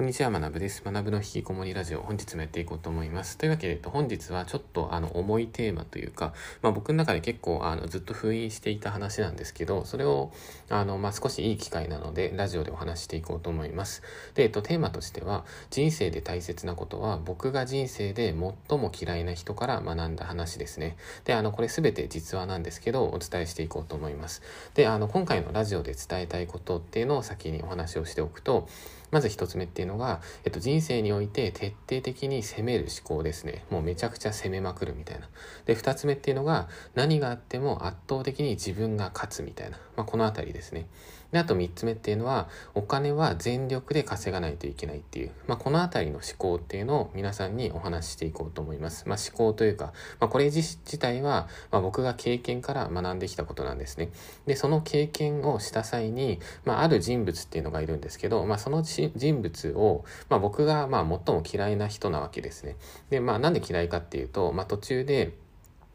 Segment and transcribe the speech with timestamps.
[0.00, 0.82] こんにちは、学ぶです。
[0.82, 3.36] 学ぶの引きこもりラジオ、本日もやっていこうと思います。
[3.36, 6.32] というわけで、本日はちょっとあの重いテーマというか、
[6.62, 10.32] まあ、僕の中で結構あのずっと封印していた話なんですけど、それを
[10.70, 14.02] あの、まあ、少しいい機会なので、ラジオでお話していこうと思います。
[14.32, 18.34] で、えっと、テーマとしては、人生で大切なことは、僕が人生で
[18.68, 20.96] 最も嫌いな人から学んだ話ですね。
[21.26, 24.40] で、あの、これ全て実話なんですけど、お伝えしていこうと思います。
[24.72, 28.66] で、あの、今回のラジオで伝えたいことっていうのを先にお話をしておくと、
[29.10, 33.64] まず一つ目っていうのが、えっと、人生において徹底的に攻める思考ですね。
[33.70, 35.28] もうめちゃくちゃ攻めまくるみたいな。
[35.66, 39.78] で、二つ目っていうのが、何があっても圧倒的に自分が勝つみたいな。
[39.96, 40.86] まあ、このあたりですね。
[41.32, 49.08] で、あと3つ目っていうのは、お金は全力で稼がないといけないっていう、まあ、このあたりの思考っていうのを皆さんにお話ししていこうと思います。
[49.08, 54.10] まあ、思考というか、まあ、これ自体は、ま、僕が経験から学んできたことなんですね。
[54.46, 62.76] で、その経験をした際に、まあ、ある人物っていうのがいるんですけど、まあ、その人物を、まあ、僕が、まあ、最も嫌いな人なわけですね。
[63.10, 65.32] で、まあ、なんで嫌いかっていうと、まあ、途中で、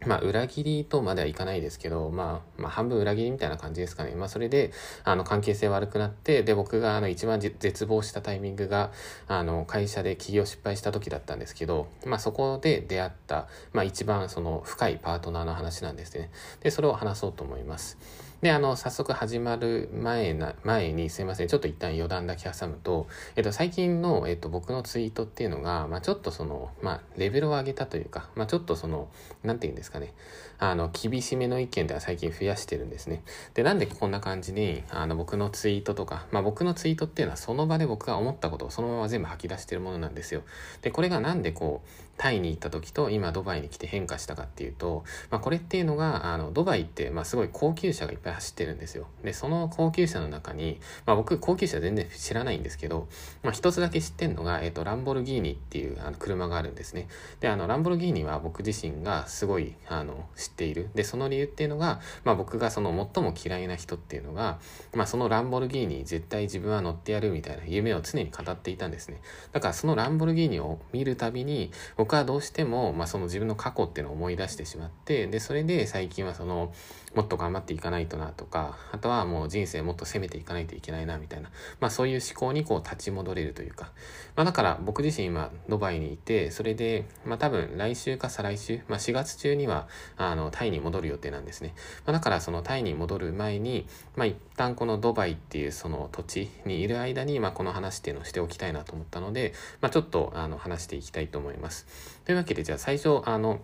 [0.05, 4.15] まあ、裏切りとまではいかないですけど、まあ、まあ、半分裏切りみたいな感じですかね。
[4.15, 4.71] まあ、それで、
[5.03, 8.91] あの、関係性悪くなって、で、僕が、あの、一番絶望したタイミングが、
[9.27, 16.29] あの、会社で起業失敗した時だったんですけど、まあ、そこで出会った、まあ、一番、その、深いパートナーの話なんですね。
[16.61, 17.97] で、それを話そうと思います。
[18.45, 29.09] で、あの、早速始まる前な、前にすいません、ちょっと一旦余談だけ挟むと、えっと、最近の、えっと、僕のツイートっていうのが、まあ、ちょっとその、まあ、レベルを上げたというか、まあ、ちょっとその、
[29.41, 30.13] なんて言うんですかね、
[30.59, 33.23] あの、厳しめの意見では最近増やしてるんですね。
[33.55, 40.43] で、なんでこんな感じに、あの、僕のツイートとか、まあ、僕のツイートっていうのはその場で僕が思ったことをそのまま全部吐き出してるものなんですよ。
[40.83, 49.07] で、これがなんでこう、タイに行った時と今ドバイに来て変化したかっていうと、まあ、これっていうのがあのドバイって、まあ、すごい高級車がいっぱい走ってるんですよ。
[49.23, 53.07] でその高級車の中に、まあ、僕高級車全然知らないんですけど、
[53.43, 57.07] まあ、一つだけ知ってるのが、えっと、ランボルギーニっていうあの車があるんですね。
[57.41, 60.89] であのランボルギーニは僕自身がすごいあの知っている。
[60.95, 64.59] でその理由っていうのが、まあ、僕がその最も嫌いな人っていうのが、
[64.93, 69.19] まあ、そのランボルギーニ絶対自分は乗ってやるみたいな夢を常に語っていたんですね。
[69.51, 76.73] だからそのランボルギーニを見るたびに僕はどうしても、まあ、その自分の過去っていうのを思い出してしまってでそれで最近はその
[77.15, 81.49] もっと頑張っていかないとなとかあとはもう人生もっと攻めていかないといけないなみたいな、
[81.79, 83.91] まあ、そういう思考にこう立ち戻れるというか、
[84.35, 89.87] まあ、だから僕自身今ドバイにいてそれで、まあ、多分来週か再来週、まあ、4月中には
[90.17, 91.73] あのタイに戻る予定なんですね、
[92.05, 101.85] まあ、だからそのタイに戻る前に、まあ、一旦このドバイっていうその土地にいる間に、まあ、この話っていうのをしておきたいなと思ったので、まあ、ちょっとあの話していきたいと思います。
[102.25, 103.59] というわけでじゃあ最初あの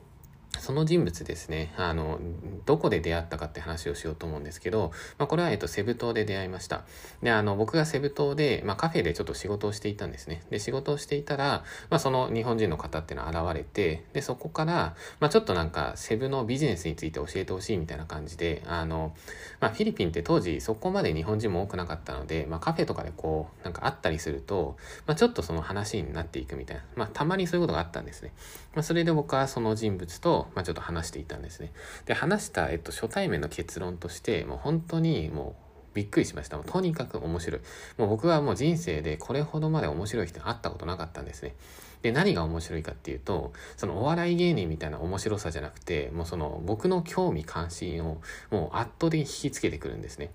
[0.59, 2.19] その人物ですね、あの、
[2.65, 6.83] どこで出会ったかって話をしようと思うんですけど、まあ、これは、えっと、セブ島で出会いました。
[7.23, 10.43] で、あの、僕がセブ島で、まあ、カフェでちょっと仕事をしていたんですね。
[10.49, 19.15] で、仕事をしていたら、まあ、その日本人の方っていうのは現れて、で、そこから、まあ、ちょっとなんか、セブのビジネスについて教えてほしいみたいな感じで、あの、
[19.59, 28.33] まあ、フィリピンって当時そこまで日本人も多くなかったので、まあ、カフェとかでこう、なんか会ったりすると、まあ、ちょっとその話になっていくみたいな、まあ、たまにそういうことがあったんですね。
[28.75, 31.71] まあ、それで僕はその人物と、まあ、ちょっと話していたんですね。
[32.05, 36.57] で、話した、えっと、初対面の結論として、もう本当にもう、びっくりしました。
[36.57, 37.61] もうとにかく面白い。
[37.97, 41.53] もう僕はもう人生でこれほどまで面白い人に会ったことなかったんですね。
[42.01, 50.31] で、何が面白いかっていうと、そのお笑い芸人みたいな面白さじゃなくて、もうその僕の興味関心をもう圧倒的に引きつけてくるんですね。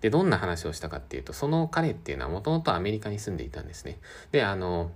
[0.00, 3.98] で、どんな話をしたかっていうと、その彼っていうのはもともとアメリカに住んでいたんですね。
[4.32, 4.90] で、あの、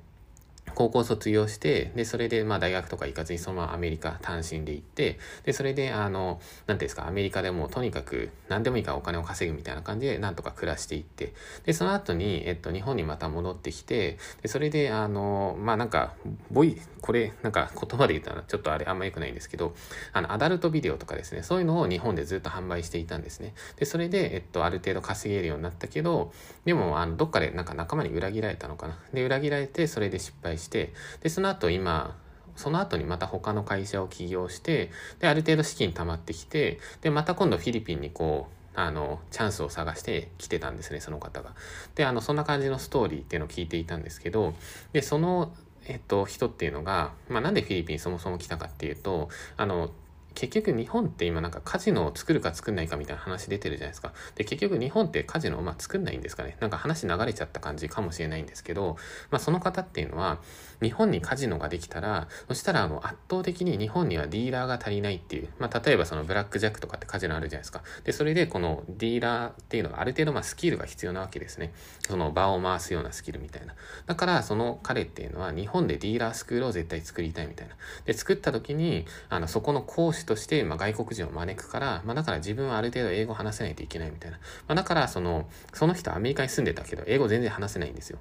[0.75, 16.15] 高校卒業して、で、それで、まあ、大学とか行かずに、そのままアメリカ単身で行って、で、それで、あの、なんていうんですか、アメリカでもとにかく何でもいいからお金を稼ぐみたいな感じで、なんとか暮らしていって、で、その後に、えっと、日本にまた戻ってきて、で、それで、あの、まあ、なんか、
[16.51, 19.75] ボイ、これ、なんか言葉で言ったら、ちょっとあれあんま良くないんですけど、
[20.13, 23.55] あの、アダルトビデオとかですね、そういうのを日本でずっと販売していたんですね。
[23.77, 26.33] で、それで、えっと、ある程度稼げるようになったけど、
[26.65, 28.99] でも、あの、どっかでなんか仲間に裏切られたのかな。
[29.12, 30.93] で、裏切られて、それで失敗して、して
[31.23, 32.17] でその後今
[32.56, 41.53] その後にまた他の会社を起業してである程度資金貯まってきてでまた今度フィリピンにこうあのチャンスを探して来てたんですねその方が。
[41.95, 44.55] であのそんな感じのストーリーっていうのを聞いていたんですけど
[44.93, 45.53] でその、
[45.87, 49.91] えっと、人っていうのが、まあ、なんでフィリピンそもそも来たかっていうとあの
[50.35, 54.13] 結局日本って今なんかカジノを作るか作んないかみたいな話出てるじゃないですか。
[54.35, 56.57] で、結局日本ってカジノをまあ作んないんですかね。
[56.61, 58.97] なんか話流れちゃった感じかもしれないんですけど、
[59.31, 60.39] まあその方っていうのは、
[60.83, 67.83] 日本にカジノができたら、そしたらあの圧倒的に日本にはディーラーが足りないっていう、まあ例えばそのブラックジャックとかってカジノあるじゃないですか。
[68.05, 71.73] で、それでこのディーラーっていうのがある程度まあスキルが必要なわけですね。
[72.07, 73.75] その場を回すようなスキルみたいな。
[74.07, 77.77] だからその彼っていうのは日本でディーラースクールを絶対作りたいみたいな。
[78.05, 84.38] で、作った時に、あの、そこの講師として、まあ、外国人を招くから、まあ、だから自分はある程度英語話せないといけないみたいな。
[84.67, 88.19] まあ、だから、その、その人はアメリカに住んでたけど、英語全然話せないんですよ。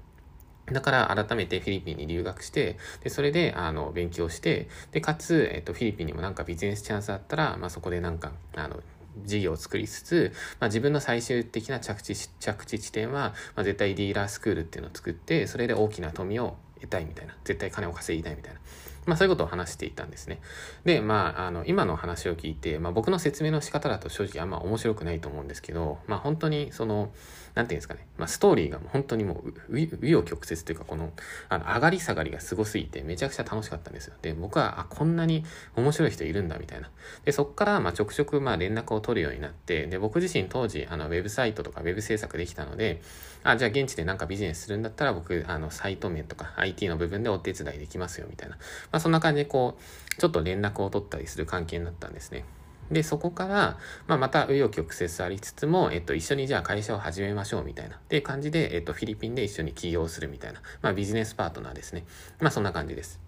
[0.71, 8.81] だから改めてフィリピンに留学して、で、それで、あの、勉強して、で、かつ、えっと、フィリピンにもなんかビジネスチャンスあったら、まあ、そこでなんか、あの、
[9.25, 17.35] 事業を作りつつ、まあ、自分の最終的な着地、着地地点は、まあ、絶対ディーラースクールっていうのを作って、それで大きな富を得たいみたいな。
[17.44, 18.59] 絶対金を稼ぎたいみたいな。
[19.05, 20.39] まあそういうことを話していたんですね。
[20.85, 27.11] で、まあ、あの、今の話を聞いて、まあ僕の説明の仕方だと正直あんま面白くないと思うんですけど、まあ本当にその、
[27.55, 31.11] なんていうんですかね、まあストーリーが本当にもう、紆余曲折というか、この、
[31.50, 34.15] あの、上がり下がりがすごすぎて、めちゃくちゃ楽しかったんですよ。
[34.21, 35.44] で、僕は、あ、こんなに
[35.75, 36.89] 面白い人いるんだ、みたいな。
[37.25, 43.01] で、そっから、まあちょくちょく、まあ連絡を取るようになって、で、僕自身当時、あの、ウェブサイトとかウェブ制作できたので、
[43.44, 48.55] あ、じゃあ現地でなんかビジネスするんだったら、僕、あの、サイト面とか IT の部分でお手伝いできますよ、みたいな。
[48.91, 52.45] まあそんな感じで、こう、ちょっと連絡を取ったりする関係になったんですね。
[52.91, 53.77] で、そこから、
[54.07, 57.95] まあ、また紆余曲折ありつつも、えっと、一緒にじゃあ会社を始めましょうみたいな。
[57.95, 60.62] っていう感じで、えっと、フィリピンで一緒に起業するみたいな。
[60.81, 62.06] まあ、ビジネスパートナーですね。
[62.39, 63.19] まあ、そんな感じです。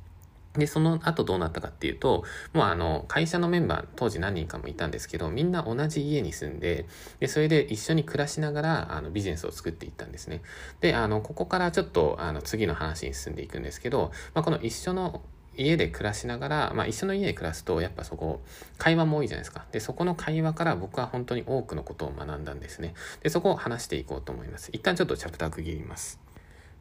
[0.58, 2.24] で、その後どうなったかっていうと、
[2.54, 6.86] もうあの、会社のメンバー、当時何人かもいたんですけど、みんな同じ家に住んで、
[7.20, 10.42] で、それで一緒に暮らしながら、あの、ビジネスを作っていったんですね。
[10.80, 15.22] で、あの、ここからちょっと、あの、次の話に進んでいくんですけど、まあ、この一緒の
[15.58, 18.42] 家で暮らしながら、まあ一緒の家で暮らすと、やっぱそこ、
[18.78, 19.66] 会話も多いじゃないですか。
[19.72, 22.94] で、そこの会話から僕は本当に多くのことを学んだんですね。
[23.22, 24.70] で、そこを話していこうと思います。
[24.74, 26.25] 一旦ちょっとチャプター区切ります。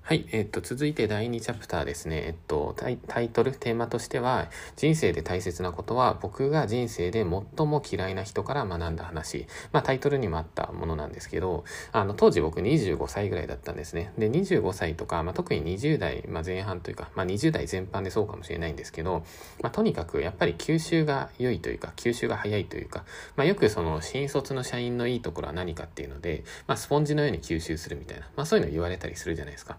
[0.06, 0.27] はい。
[0.33, 2.25] えっと、続いて第2チャプターですね。
[2.27, 7.21] えっと、タイトル、テーマとしては、人生で大切なことは、僕が人生で
[7.56, 9.47] 最も嫌いな人から学んだ話。
[9.73, 14.12] まあ、タイトルにもあったものなんですけど、あの、当時僕25歳ぐらいだったんですね。
[14.19, 19.25] で、25歳とか、まあ、特に20代、まあ、前半というか、まあ、20代全般でそうかもしれないんですけど、
[19.62, 23.06] まあ、とにかく、やっぱり吸収が良いというか、吸収が早いというか、
[23.37, 29.79] まあ、よくその、新卒の社員のいいところは何かっていうので、まあ、スポンジのように吸収するみたいな、まあ、そういうの言われたりするじゃないですか。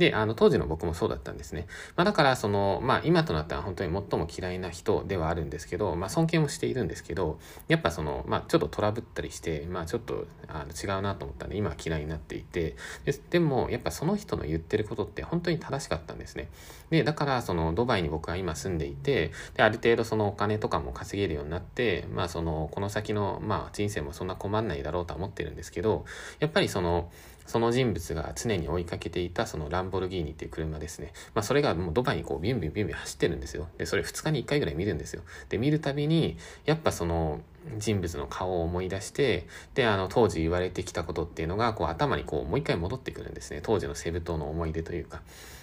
[0.00, 1.66] で、あの、当時の僕もそうだったんですね。
[1.94, 7.38] まあ、だから、その、まあ、今となっては本当に最も嫌いな人ではあるんですけど、まあ、尊敬もしているんですけど、
[7.68, 16.48] やっぱその、まあ、ちょっとトラブったりして、まあ、ちょっと、あの、違うなと思ったんで、今は嫌いになっていて、ででも、やっぱその人の言ってることって本当に正しかったんですね。
[16.88, 26.06] で、だから、その、ドバイに僕は今住んでいて、で、ある程度そのお金とかも稼げるようになって、まあ、その、この先の、まあ、人生もそんな困んないだろうとは思ってるんですけど、
[26.38, 27.10] やっぱりその、
[27.50, 31.12] その人物が常に追いかけていたそのラボルギーニっていう車ですね。
[31.34, 33.68] まあそれがもうドバイにこうビュンビュンビュンビュン走ってるんですよ。
[33.78, 35.22] で、それ2日に1回ぐらい見るんですよ。
[35.48, 37.40] で、見るたびに、やっぱその
[37.78, 43.60] 人物の顔を思い出して、で、あの当時言われてきたことっていうのがこう頭にこうもう一回戻ってくるんですね。
[43.62, 45.20] 当時のセブ島の思い出というか。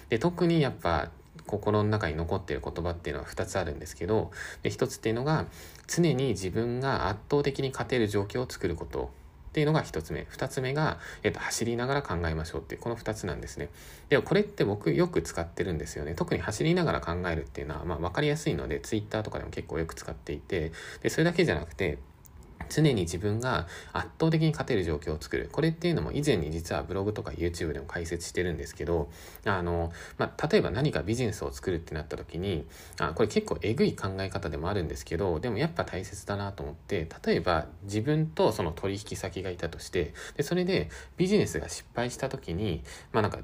[0.08, 1.10] で、特にやっぱ
[1.46, 4.30] 心の中に残ってる言葉っていうのは2つあるんですけど、
[4.62, 5.46] で、1つっていうのが、
[5.86, 9.10] 常に自分が圧倒的に勝てる状況を作ること
[9.58, 10.20] っていうのが1つ目。
[10.30, 13.70] 2つ目が、えっと、走りながら考えましょうっていう、この2つなんですね。
[14.08, 16.14] で、これって僕よく使ってるんですよね。
[16.14, 20.70] 特に走りながら考えるっていうのは、まあ、分かりやすいので、Twitter とかでも結構よく使っていて、
[21.02, 21.98] で、それだけじゃなくて、
[22.68, 25.48] 常に自分が圧倒的に勝てる状況を作る。
[25.52, 29.10] これっていうのも以前に実はブログとか YouTube でも解説してるんですけど、
[29.44, 32.66] あの、まあ、例えば何かビジネスを作るってなった時に、
[32.98, 42.82] あこれ結構えぐい考え方でもあるんですけど、でもやっぱ大切だなと思って、例えば自分とその取引先がいたとして、で、それでビジネスが失敗した時に、
[43.12, 43.38] まあなんか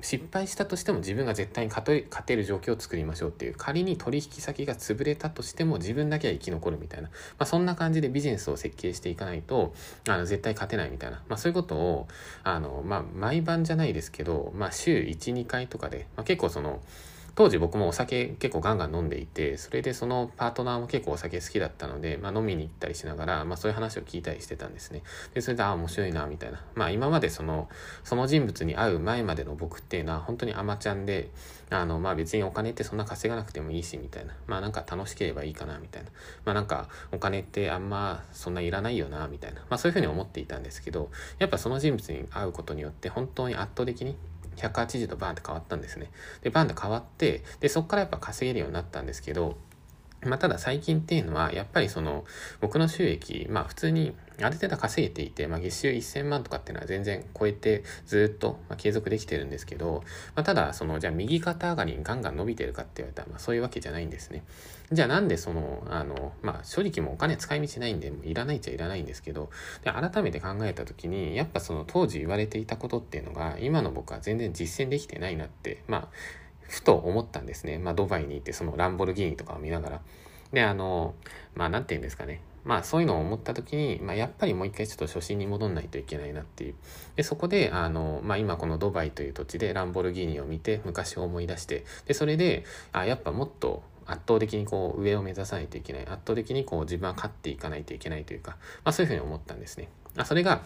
[0.00, 1.84] 失敗したとしても自分が絶対に勝
[2.24, 9.74] てる状況を作りましょうっていう仮に取引先が潰れたとしても自分だけは生き残るみたいな、まあ、そんな感じでビジネスを設計していかないと
[10.08, 12.08] あの絶対勝てないみたいな、まあ、そういうことを
[12.44, 16.80] あの、まあ、毎晩じゃないですけど、まあ、週12回とかで、まあ、結構その
[17.34, 25.02] 当時僕もお酒結構ガンガン飲んでいて、それでそのパートナーも結構お酒好きだったので、まあ飲みに行ったりしながら、まあそういう話を聞いたりしてたんですね。
[25.32, 26.62] で、それで、ああ、面白いな、みたいな。
[26.74, 27.70] まあ今までその、
[28.04, 31.30] その人物に会う前までの僕っていうのは本当にアマちゃんで、
[31.70, 34.34] あの、まあ別にお金ってそんな稼がなくてもいいし、みたいな。
[34.46, 36.10] まあなんか楽しければいいかな、みたいな。
[36.44, 39.60] まあなんかお金ってあんまそんないらないよな、みたいな。
[39.70, 44.16] まあそういうふうに思っていたんですけど、やっぱその人物に会うことによって本当に圧倒的に
[44.56, 46.10] 180度バーンって変わったんですね。
[46.42, 49.56] で、バーンって変わって、で、そこからやっぱ稼げるようになったんですけど、
[50.24, 52.24] まあ、ただ最近っていうのは、やっぱりその、
[52.60, 60.02] 僕の収益、まあ普通にある程度稼げていて、まあ月収1000万とかっていうのは全然超えてずっと、ま継続できてるんですけど、
[60.34, 64.44] まあ、ただその、じゃあ右肩上がりにガンガン伸びてるかって言われたら、まあそういうわけじゃないんですね。
[64.92, 69.50] じゃあなんでその、あの、まあ正直もお金使い道ないんで、もういらないっちゃいらないんですけど、
[69.82, 76.08] で改めて考えた時に、やっぱその当時言われていたことっていうのが、今の僕は全然実践できてないなって、まあ、
[76.72, 77.78] ふと思ったんですね。
[77.78, 80.00] まあドバイに行ってそのランボルギーニとかを見ながら。
[80.52, 81.14] で、あの、
[81.54, 82.42] まあ、なんて言うんですかね。
[82.64, 86.74] まあ、そういうのを思った時に、まあ、やっぱりもう一回ちょっと初心に戻んないといけないなっていう。
[87.16, 96.02] で、そこで、あの、まあ、今このドバイという土地でランボルギーニを見て、昔を思い出して、で、それで、あ、やっぱもっと圧倒的にこう上を目指さないといけない。
[96.02, 98.52] 圧倒的にこう自分は勝っていかないといけないというか、
[98.84, 99.88] まあ、そういうふうに思ったんですね。
[100.16, 100.62] あそれが、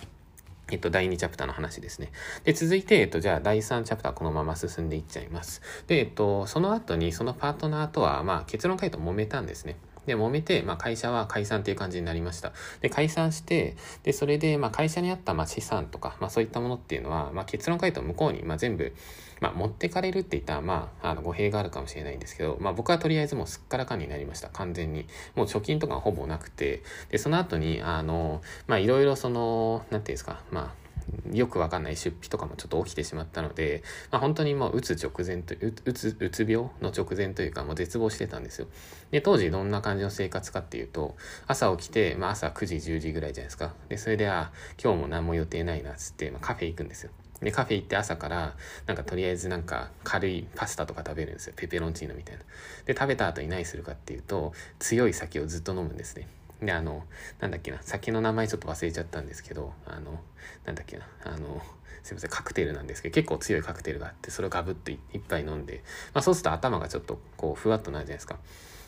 [0.71, 2.11] えっと、第2チャプターの話ですね。
[2.45, 5.63] で、続いて、えっと、じゃあ、第3チャプターこのまま進んでいっちゃいます。
[5.87, 9.77] で、えっと、その後に、そのパートナーとは、まあ、結論回答揉めたんですね。
[10.07, 12.53] で、揉めて、まあ、会社は解散っていう感じになりました。
[12.81, 18.93] で、解散して、で、それで、まあ、会社にあった、まあ、資産とか、まあ、そういったものっていうのは、まあ、結論回答向こうに、まあ、全部、
[19.41, 24.49] まあ、持ってかれるって言ったら、まあ、あの、語弊があるかもしれないんですけど、まあ、僕はとりあえずもうすっからかんになりました。
[24.49, 25.07] 完全に。
[25.35, 30.87] もう貯金とかほぼなくて、で、その後に、あの、まあ、いろいろその、なんていうんですか、まあ、
[31.33, 38.67] よくわかんない出費とかもちょっと起きてしまったので、まあ、本当にもう打つ直前と、うつ、うつ病の直前というか、もう絶望してたんですよ。
[39.11, 41.17] で、当時どんな感じの生活かっていうと、
[41.47, 43.75] 朝起きて、まあ朝9時、10時ぐらいじゃないですか。
[43.89, 44.53] で、それで、あ、
[44.83, 47.11] 今日も何も予定ないなっ、つって、まあ、カフェ行くんですよ。
[47.41, 51.55] で、カフェ行って朝から、なんかとりあえずなんか軽いパスタとか食べるんですよ。
[51.57, 52.43] ペペロンチーノみたいな。
[52.87, 56.29] で、食べた後に何するかっていうと、強い酒をずっと飲むんですね。
[56.63, 57.05] で、あの、
[57.41, 60.21] なんだっけな、酒の名前ちょっと忘れちゃったんですけど、あの、
[60.65, 61.63] なんだっけな、あの、
[62.03, 65.83] すいません、カクテルなんですけど、結構強いカクテルがあって、それをガブッと一杯飲んで、
[66.15, 68.39] まあそうすると頭がちょっとこう、ふわっとなるじゃないですか。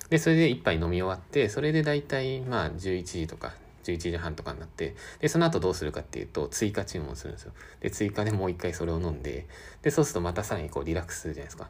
[0.08, 3.54] で、それで一杯飲み終わって、それで大体、まあ11時とか、
[3.92, 7.52] 11時半とかになって、で、その後どうするかっていうと、追加注文するんですよ。
[7.80, 9.46] で、追加でもう一回それを飲んで、
[9.82, 11.68] で、そうするとまたさらにこうリラックスするじゃないですか。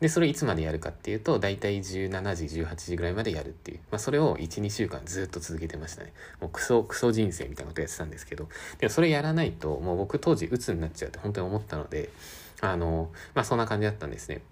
[0.00, 3.78] で、それいつまでやるかっていうと、だいたい17時、18時ぐらいまでやるっていう。
[3.90, 6.12] まあ、それを1、2週間ずっと続けてましたね。
[6.40, 12.10] もうクソ、クソ人生みたいなことやってたんですけど、でもそれやらないと、もう僕当時鬱になっちゃうって本当に思ったので、
[12.60, 14.42] あの、まあ、そんな感じだったんですね。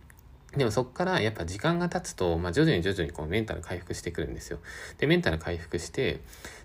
[0.56, 4.58] でもそこからやっぱ時間が経つと、まあ、徐々に徐々にこうメンタル回復してくるんですよ。
[4.98, 6.20] で、メンタル回復して、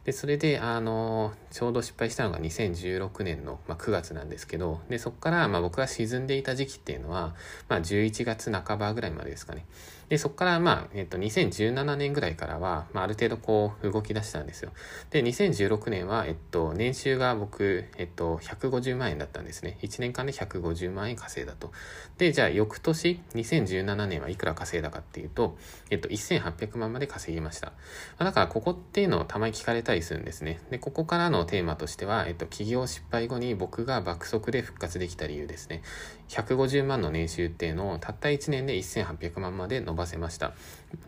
[0.08, 7.36] で、それで、あの、ちょうど失敗したのが2016年の、まあ、9月なんですけど、で、そこから、まあ、僕が沈んでいた時期っていうのは、
[7.68, 9.66] まあ、11月半ばぐらいまでですかね。
[10.10, 14.72] で、そこから、まあ、えっと、2017年ぐらいからは、まあ、ある程度こう、動き出したんですよ。
[15.10, 19.78] で、2016年は、えっと、年収が僕、えっと、150万円だったんですね。
[19.82, 21.74] 1年間で150万円稼いだと。
[22.18, 25.58] で、じゃあ、翌年、2017年はいくら稼いだかっていうと、
[25.90, 27.74] えっと、1800万まで稼ぎました。
[28.18, 30.62] だから、ここっていうのをたまに聞かれたりするんですね。
[30.72, 35.82] で、ここからのテーマとしては、えっと、企業失敗後に僕が爆速で復活できた理由ですね。
[36.30, 40.54] 150万の年収っていうのをたった1年で1800万まで伸ばせました。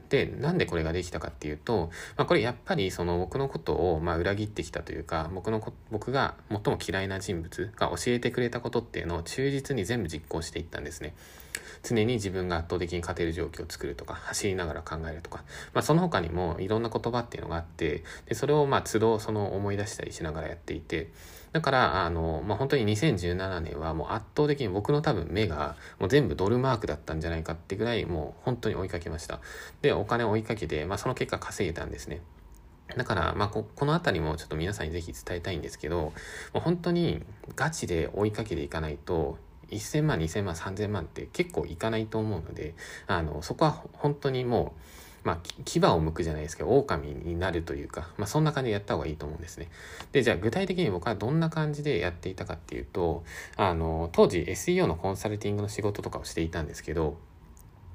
[0.10, 5.62] で、なんでこれができたかっていうと、まあ、これやっぱりその僕のことをま裏切ってきたというか、僕の
[5.92, 11.14] 僕が最も嫌いな人物が教えてくれたことっていうのを忠実に全部実行していったんですね。
[11.84, 21.10] 常に自分が圧倒的に勝てる状況を作るとか、走りながら考えるとか、まあ、その他にもいろんな言葉っていうのがあって、でそれをまあ都度その思い出したりしながらやっていて、
[21.52, 29.40] だから、あの、まあ、本当に2017年はもう圧倒的に僕の多分目がもう全部ドルマークだったんじゃないかってぐらいもう本当に追いかけました。
[29.82, 32.22] で、お金を追いかけて、まあ、その結果稼げたんですね。
[32.98, 36.14] だから、まあこ、この辺りもちょっと皆さんにぜひ伝えたいんですけど、も
[36.56, 37.24] う本当に
[37.56, 39.38] ガチで追いかけていかないと、
[39.72, 42.74] 1000万、2000万、3000万って結構いかないと思うので、
[43.08, 44.82] あの、そこは本当にもう、
[45.24, 49.70] まあ、牙を剥くじゃないですけど、狼になるというか、まあ、そんな感じでやった方がいいと思うんですね。
[50.12, 53.24] で、じゃあ具体的に僕はどんな感じでやっていたかっていうと、
[53.58, 57.18] あの、当時 SEO のコンサルティングの仕事とかをしていたんですけど、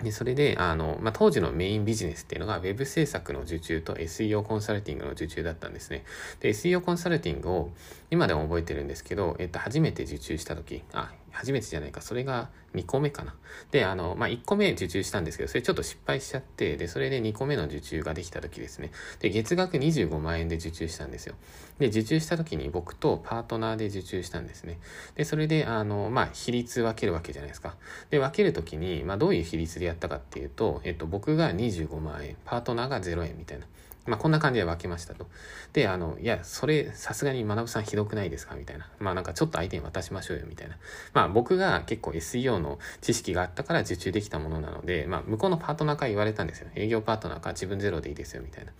[0.02, 6.04] で、それで、あの、まあ、当時のメインビジネスっていうのが Web 制作の受注と SEO コンサルティングの受注だったんですね。
[6.40, 7.70] で、SEO コンサルティングを
[8.10, 13.34] 今でも覚えてるんですけど、えっと、初めて受注した時、あ、初めてじゃないか、それが2個目かな。
[13.72, 18.92] で、あの、まあ、1個目受注したんですけど、それちょっと失敗しちゃって、で、それで2個目の受注ができた時ですね。
[19.18, 21.34] で、月額25万円で受注したんですよ。
[21.78, 24.78] で、受注した時に僕とパートナーで受注したんですね。
[25.16, 27.76] で、それで、あの、まあ、比率分けるわけじゃないですか。
[28.10, 33.66] で、分ける時に、まあ、どういう比率でやったかっていうと、えっと、僕が25万円、パートナーが0円みたいな。
[34.06, 35.28] まあ、こんな感じで分けましたと。
[35.72, 38.54] で、あの、いや、それ、さすがに学さんひどくないですか？
[38.54, 38.88] みたいな。
[38.98, 40.76] まあ、なんかちょっと相手に渡しましょうよ、みたいな。
[41.14, 46.68] まあ、僕が結構 SEO の知識があったから受注できたものなので、まあ、向こうのパートナーから言われたんですよ。
[46.74, 48.72] 営業パートナーか自分ゼロでいいですよ、みたいな。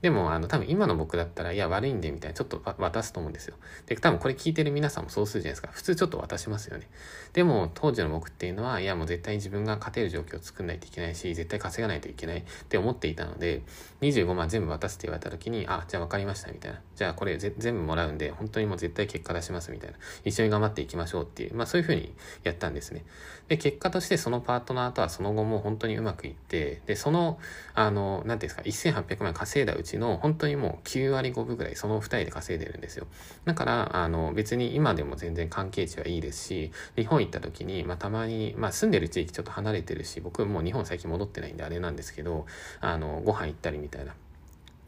[0.00, 3.56] でも、あの、多分今の僕だったら、いや、悪いんで、みたいな、ちょっと渡すと思うんですよ。
[3.86, 5.68] で、多分これ聞いてる皆さんもそうするじゃないですか。
[5.72, 6.88] 普通ちょっと渡しますよね。
[7.32, 13.62] でも、当時の僕っていうのは、いや、もう絶対自分が勝てる状況を作んないといけないし、絶対稼がないといけないって思っていたので、
[14.00, 16.80] 25万全部渡すって言われた時に、あ、じゃあ分かりました、みたいな。
[16.94, 19.96] じゃあこれ全部もらうんで、本当にもう絶対結果出します、みたいな。
[20.24, 22.14] 一緒に頑張っていきましょうっていう、まあそういうふうに
[22.44, 23.04] やったんですね。
[23.48, 27.38] で、結果としてそのパートナーとはその後も本当にうまくいって、で、その、
[27.74, 33.06] あの、なんていうんですか、1800万稼いだうちちの、本当にもう9割5分ぐらいその2人で稼いでるんですよ。
[33.44, 42.46] だから、あの、別に今でも全然関係値はいいですし、日本行った時に、まあ、たまに、まあ、住んでる地域ちょっと離れてるし、僕もう日本最近戻ってないんであれなんですけど、
[42.80, 44.14] あの、ご飯行ったりみたいな。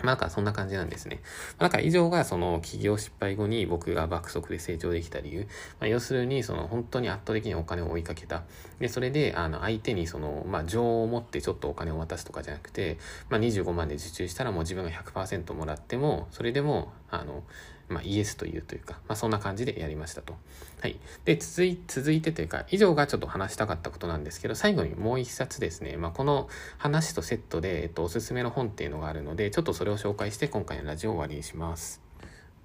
[0.02, 1.20] まあ、なんかそんな感じなんですね。
[1.58, 5.46] まあ、なんか以上がその企業失敗後に僕が爆速で成長できた理由。
[5.78, 8.42] まあ、要するにその本当に圧倒的にお金を追いかけた。
[8.78, 17.42] で、それであの相手にその、まあ、情を持ってちょっとお金を渡すとかじゃなくて、まあ、25万で受注したらもう自分が100%もらっても、それでも、あの、
[17.90, 20.34] まあ、イエスというというか、まあ、そんな感じでやりましたと。
[20.80, 20.98] はい。
[21.24, 32.09] で、続い続いてというか、以上がちょっと話したかったことなんですけど、最後にもう一冊ですね、まあ、この話とセットで、えっと、おすすめの本っていうのがあるので、ちょっとそれを紹介して今回のラジオを終わりにします。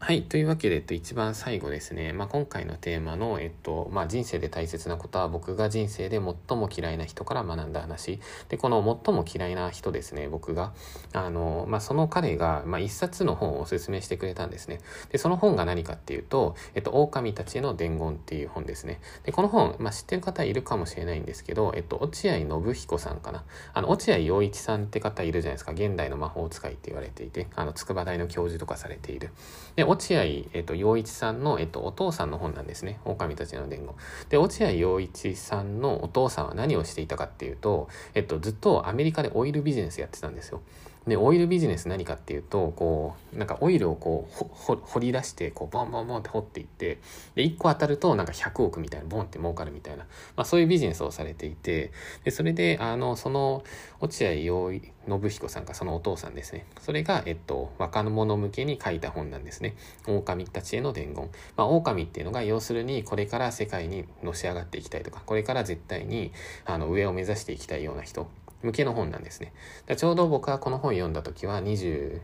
[0.05, 0.21] はい。
[0.21, 2.13] というわけで、えっと、一番最後ですね。
[2.13, 8.19] まあ、今回のテーマの、えっと、まあ、人生で大切なことは僕が人生で最も嫌いな人から学んだ話。
[8.47, 10.73] で、この最も嫌いな人ですね、僕が。
[11.13, 14.79] あの、まあ、その彼が、まあ、一冊の本をおすすめしてくれたんですね。
[15.09, 19.01] で、その本が何かっていうと、えっと、狼たちへの伝言っていう本ですね。
[19.23, 23.43] で、この本、まあ、知ってる方いるかもしれないんですけど、えっと、落合信彦さんかな。
[23.73, 25.71] あの、落合陽一さんって方いるじゃないですか。
[25.71, 29.31] 現代の魔法使いって言われていて、あの、筑波大の教授とかされている。
[29.75, 32.99] で、落合、えっと、陽一さんの、えっと、お父さんの本なんですね。
[33.05, 33.95] 狼たちの伝言。
[34.29, 40.61] で、落合陽一さんのお父さんは何をしていたかっていうと、えっと、ずっとアメリカでオイルビジネスやってたんですよ。
[41.07, 46.99] で、オイルビジネス何かっていうと、こう、なんかオイルをこう、掘り出して、こう、ボンボンボンって掘っていって、
[47.35, 51.91] で、1個当たるとなんか100億みたいな、ボンって儲かるみたいな、まあそういうビジネスをされていて、
[52.23, 53.63] で、それで、あの、その、
[53.99, 56.65] 落合陽信彦さんがそのお父さんですね。
[56.81, 59.75] それが、えっと、若者向けに書いた本なんですね。
[60.07, 61.29] 狼たちへの伝言。
[61.55, 66.31] まあ、狼っていうのが、要するに、これから世界にのし上がっていきたいとか、これから絶対に、
[66.65, 68.27] あの、上を目指していきたいような人。
[68.65, 69.53] 向けの本なんですね。
[69.85, 72.19] だちょうど僕はこの本読んだ時は25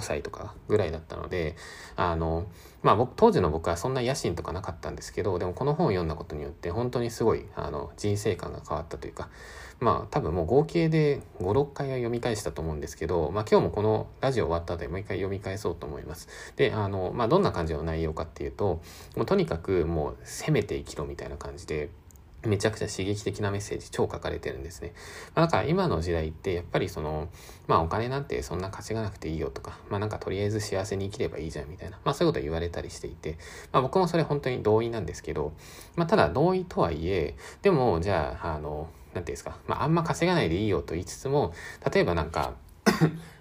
[0.00, 1.56] 歳とかぐらいだったので、
[1.96, 2.46] あの、
[2.82, 9.28] まあ僕、当時の僕はそんな野心とかなかったんですけど、でもこの本を読んだことによって本当にすごい、あの、人生観が変わったというか、
[9.80, 16.28] まあ多分もう合計で5、6回は読み返したと思うんですけど、まあ今日もこのラジオ終わった後でもう一回読み返そうと思います。
[16.56, 18.80] で、あの、まあどんな感じの内容かっていうと、
[19.16, 21.90] もうとにかくもう攻めて生きろみたいな感じで、
[22.46, 24.92] めちゃくちゃ刺激的なメッセージ超書かれてるんですね。
[25.34, 27.28] まあ、だから今の時代ってやっぱりその、
[27.66, 33.38] まあお金なんてそんな稼がなくていいよとか、まあなんかとりあえず幸せに生きればいいじゃんみたいな、まあそういうこと言われたりしていて、
[33.72, 35.52] まあ僕もそれ本当に同意なんですけど、
[35.96, 41.54] まあただ同意とはいえ、でもじゃあ、あの、なんていうんですか、まああんま稼がないでいいよと言いつつも、
[41.92, 42.54] 例えばなんか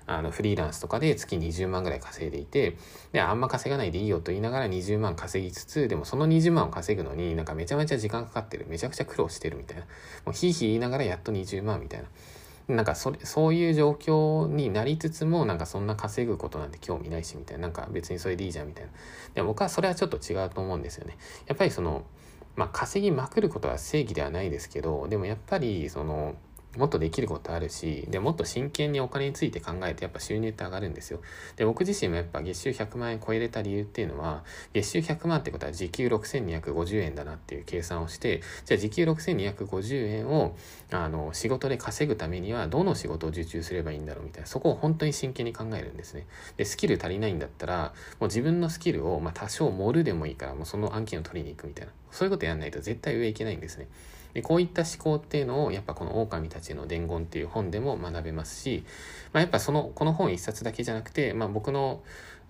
[0.06, 2.78] あのフリーランスとかで月20万ぐらい稼いでいて、
[3.12, 9.84] で、あんま稼がないでいいよと言いながら20万稼ぎつつ、でもその20万を稼ぐのになんかめちゃめちゃ時間かかってる、めちゃくちゃ苦労してるみたいな。
[10.26, 12.08] もうひいひい言いながらやっと20万みたいな。
[12.68, 17.64] なんかそれ、そういう状況になりつつも、なんかそんな稼ぐことなんて興味ないしみたいな。
[17.64, 18.92] なんか別にそれでいいじゃんみたいな。
[19.36, 21.18] で僕はそれはちょっと違うと思うんですよね。
[21.48, 22.04] やっぱりその、
[22.56, 26.36] まあ稼ぎまくることは正義ではないですけど、でもやっぱりその、
[26.78, 31.22] もっとできることあるし、で、もっと真剣にお金について考えてやっぱ収入って上がるんですよ。
[31.56, 40.56] で、僕自身もやっぱ月収100万円超えれた理由っていうのは、月収100万ってことは時給6250円だなっていう計算をして、じゃあ時給6250円を、
[40.92, 46.26] あの、仕事で稼ぐためにはどの仕事を受注すればいいんだろうみたいな、そこを本当に真剣に考えるんですね。
[46.58, 51.92] で、スキル足りないんだったら、もう自分のスキルを、まあ多少盛るでもいいから、もうその案件を取りに行くみたいな。
[52.12, 53.88] そういうことやんないと絶対上行けないんですね。
[54.34, 58.84] でこういった思考っていうのをやっぱこの狼たちの伝言っていう本でも学べますし、
[59.32, 62.02] まあ、やっぱそのこの本一冊だけじゃなくて、まあ、僕の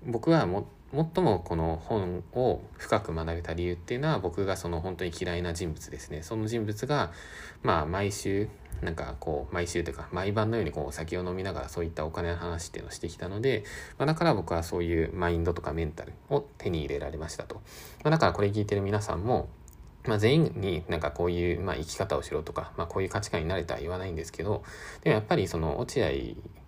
[0.06, 6.22] 僕はも最もこの本を深く学べた理由っていうのは僕がその本当に嫌いな人物ですね。
[6.22, 7.12] その人物が
[7.63, 8.48] まあ毎週
[8.82, 13.63] なんかこう毎週というか毎晩のようにこうお酒を飲みながらそういったお金の話っていうのをしてきたので、
[13.98, 17.62] まあ、だから僕はそういうマインドとかメンタルを手に入れられましたと、ま
[18.06, 19.50] あ、だからこれ聞いてる皆さんも
[20.05, 24.63] まあ、全員になんかこういう、まあ、生き方をしろとか、まあ、こういう価値観になれとは言わないんですけど
[25.03, 26.09] でもやっぱりその落合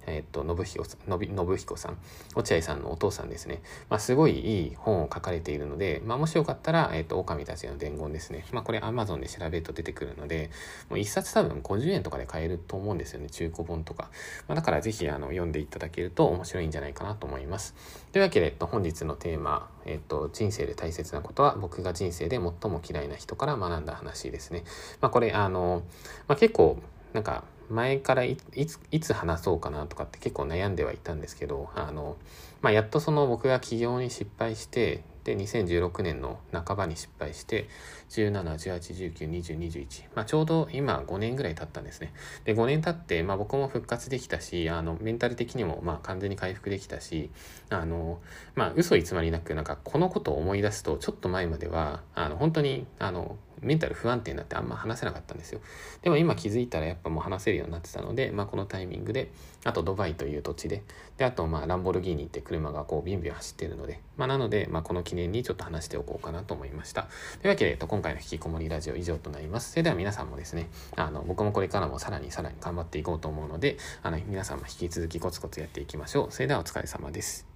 [0.08, 1.98] えっ、と、信彦さん、信彦さん、
[2.36, 3.62] 落合さんのお父さんですね。
[3.90, 8.46] まあ、すごいいい本を書かれているので、まあ、もしよかったら、えっ、と、狼たちの伝言ですね。
[8.52, 10.52] まあ、これ Amazon で調べると出てくるので、
[10.90, 13.30] もう一冊多分50円とかで買えると思うんですよね。
[13.30, 14.10] 中古本とか。
[14.48, 17.74] まあ、だからぜひ、あの、読んでいただけると面白いんじゃないかなと思います。
[18.12, 24.64] というわけで、えっと、本日のテーマ、えっと、人生で大切なことは、僕が人生で最も嫌いな人から学んだ話ですね。
[25.02, 25.84] まあ、これ、あの、
[26.28, 26.78] まあ、結構、
[27.14, 32.16] なんか、前からいついつ話そうかなとかって結構悩んではいたんですけどあの、
[32.62, 37.68] まあ、やっとその僕が起業に失敗してで2016年の半ばに失敗して
[38.10, 42.14] 1718192021、まあ、ちょうど今5年ぐらい経ったんですね。
[42.46, 47.32] で5年経って、まあ、僕も復活できたしあのメンタル的にもまあ完全に回復できたし
[47.70, 48.20] あの
[48.54, 53.36] まあ嘘偽りなくなんかこのことを思い出すとちょっと前まではあの本当にあの
[53.66, 55.60] メンタル不安定になってあんま話せなかったんですよ。
[56.02, 59.32] でも今気づいたらやっぱもう話せるようになってたので、まあ、このタイミングで、
[59.64, 60.84] あとドバイという土地で、
[61.18, 67.08] で、あとまあランボルギーニって車がこうビンビン走ってるので、まあ、なので、まあ、この記念にちょっと話しておこうかなと思いました。
[67.42, 69.72] というわけで、えっと、今回の引きこもりラジオ以上となります。
[69.72, 76.32] それでは皆さんもですね、あの、僕もこれからもさらにさらに頑張っていこうと思うので、あの、皆さんも引き続きコツコツやっていきましょう。
[76.32, 77.55] それではお疲れ様です。